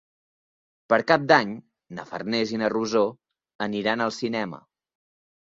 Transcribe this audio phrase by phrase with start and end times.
[0.93, 1.51] Per Cap d'Any
[1.99, 3.05] na Farners i na Rosó
[3.69, 4.63] aniran al cinema.